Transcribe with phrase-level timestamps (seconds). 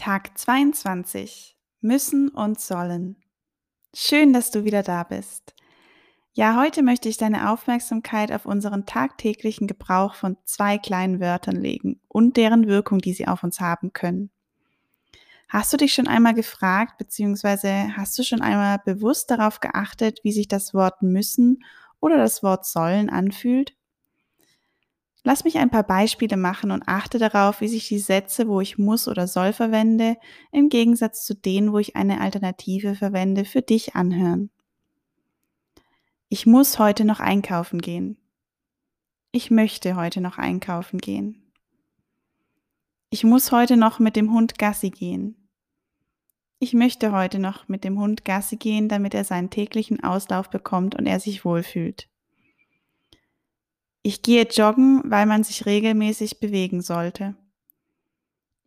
[0.00, 1.58] Tag 22.
[1.82, 3.16] Müssen und sollen.
[3.94, 5.54] Schön, dass du wieder da bist.
[6.32, 12.00] Ja, heute möchte ich deine Aufmerksamkeit auf unseren tagtäglichen Gebrauch von zwei kleinen Wörtern legen
[12.08, 14.30] und deren Wirkung, die sie auf uns haben können.
[15.50, 20.32] Hast du dich schon einmal gefragt, beziehungsweise hast du schon einmal bewusst darauf geachtet, wie
[20.32, 21.62] sich das Wort müssen
[22.00, 23.74] oder das Wort sollen anfühlt?
[25.22, 28.78] Lass mich ein paar Beispiele machen und achte darauf, wie sich die Sätze, wo ich
[28.78, 30.16] muss oder soll verwende,
[30.50, 34.50] im Gegensatz zu denen, wo ich eine Alternative verwende, für dich anhören.
[36.30, 38.16] Ich muss heute noch einkaufen gehen.
[39.32, 41.52] Ich möchte heute noch einkaufen gehen.
[43.10, 45.48] Ich muss heute noch mit dem Hund Gassi gehen.
[46.60, 50.94] Ich möchte heute noch mit dem Hund Gassi gehen, damit er seinen täglichen Auslauf bekommt
[50.94, 52.09] und er sich wohlfühlt.
[54.02, 57.36] Ich gehe joggen, weil man sich regelmäßig bewegen sollte.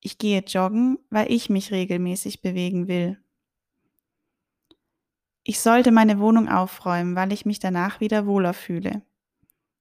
[0.00, 3.18] Ich gehe joggen, weil ich mich regelmäßig bewegen will.
[5.42, 9.02] Ich sollte meine Wohnung aufräumen, weil ich mich danach wieder wohler fühle.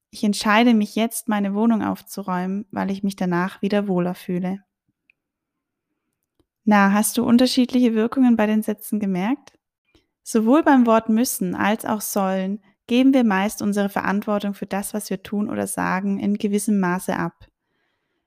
[0.09, 4.63] Ich entscheide mich jetzt, meine Wohnung aufzuräumen, weil ich mich danach wieder wohler fühle.
[6.63, 9.59] Na, hast du unterschiedliche Wirkungen bei den Sätzen gemerkt?
[10.23, 15.09] Sowohl beim Wort müssen als auch sollen geben wir meist unsere Verantwortung für das, was
[15.09, 17.47] wir tun oder sagen, in gewissem Maße ab.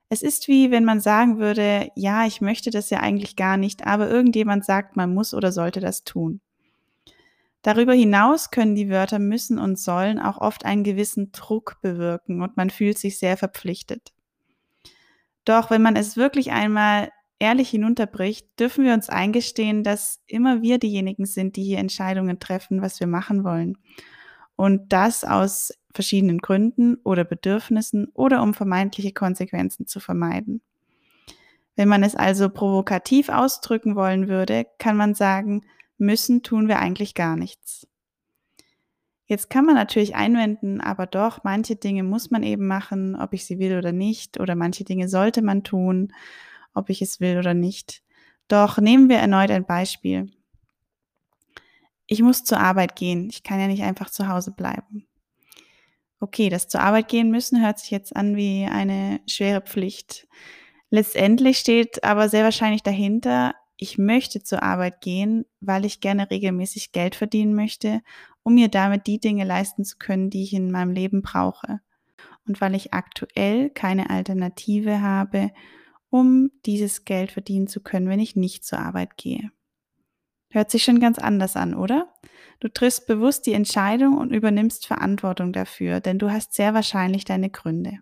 [0.09, 3.85] Es ist wie wenn man sagen würde, ja, ich möchte das ja eigentlich gar nicht,
[3.85, 6.41] aber irgendjemand sagt, man muss oder sollte das tun.
[7.61, 12.57] Darüber hinaus können die Wörter müssen und sollen auch oft einen gewissen Druck bewirken und
[12.57, 14.13] man fühlt sich sehr verpflichtet.
[15.45, 20.79] Doch wenn man es wirklich einmal ehrlich hinunterbricht, dürfen wir uns eingestehen, dass immer wir
[20.79, 23.77] diejenigen sind, die hier Entscheidungen treffen, was wir machen wollen
[24.59, 30.59] und das aus verschiedenen Gründen oder Bedürfnissen oder um vermeintliche Konsequenzen zu vermeiden.
[31.77, 35.61] Wenn man es also provokativ ausdrücken wollen würde, kann man sagen,
[35.97, 37.87] müssen tun wir eigentlich gar nichts.
[39.27, 43.45] Jetzt kann man natürlich einwenden, aber doch, manche Dinge muss man eben machen, ob ich
[43.45, 46.11] sie will oder nicht, oder manche Dinge sollte man tun,
[46.73, 48.03] ob ich es will oder nicht.
[48.49, 50.29] Doch nehmen wir erneut ein Beispiel
[52.09, 53.29] ich muss zur Arbeit gehen.
[53.29, 55.07] Ich kann ja nicht einfach zu Hause bleiben.
[56.19, 60.27] Okay, das zur Arbeit gehen müssen hört sich jetzt an wie eine schwere Pflicht.
[60.89, 66.91] Letztendlich steht aber sehr wahrscheinlich dahinter, ich möchte zur Arbeit gehen, weil ich gerne regelmäßig
[66.91, 68.01] Geld verdienen möchte,
[68.43, 71.79] um mir damit die Dinge leisten zu können, die ich in meinem Leben brauche.
[72.45, 75.51] Und weil ich aktuell keine Alternative habe,
[76.09, 79.51] um dieses Geld verdienen zu können, wenn ich nicht zur Arbeit gehe.
[80.49, 82.13] Hört sich schon ganz anders an, oder?
[82.59, 87.49] Du triffst bewusst die Entscheidung und übernimmst Verantwortung dafür, denn du hast sehr wahrscheinlich deine
[87.49, 87.99] Gründe.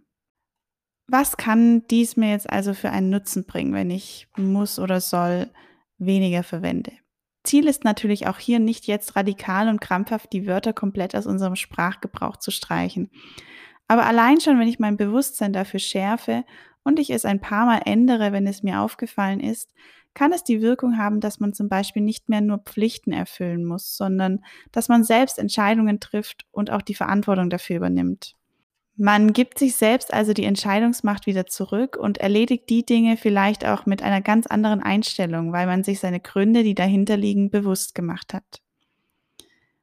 [1.07, 5.49] Was kann dies mir jetzt also für einen Nutzen bringen, wenn ich muss oder soll
[5.97, 6.91] weniger verwende?
[7.43, 11.55] Ziel ist natürlich auch hier nicht jetzt radikal und krampfhaft die Wörter komplett aus unserem
[11.55, 13.09] Sprachgebrauch zu streichen.
[13.87, 16.43] Aber allein schon, wenn ich mein Bewusstsein dafür schärfe
[16.83, 19.73] und ich es ein paar Mal ändere, wenn es mir aufgefallen ist,
[20.17, 23.95] kann es die Wirkung haben, dass man zum Beispiel nicht mehr nur Pflichten erfüllen muss,
[23.95, 28.33] sondern dass man selbst Entscheidungen trifft und auch die Verantwortung dafür übernimmt.
[28.95, 33.85] Man gibt sich selbst also die Entscheidungsmacht wieder zurück und erledigt die Dinge vielleicht auch
[33.85, 38.33] mit einer ganz anderen Einstellung, weil man sich seine Gründe, die dahinter liegen, bewusst gemacht
[38.33, 38.63] hat.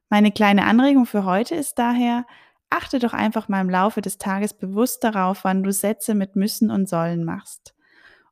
[0.09, 2.25] Meine kleine Anregung für heute ist daher,
[2.69, 6.71] achte doch einfach mal im Laufe des Tages bewusst darauf, wann du Sätze mit müssen
[6.71, 7.74] und sollen machst.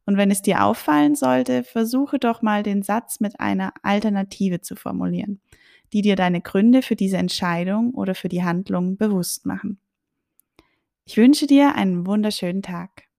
[0.06, 4.76] Und wenn es dir auffallen sollte, versuche doch mal den Satz mit einer Alternative zu
[4.76, 5.40] formulieren,
[5.94, 9.80] die dir deine Gründe für diese Entscheidung oder für die Handlung bewusst machen.
[11.06, 13.04] Ich wünsche dir einen wunderschönen Tag.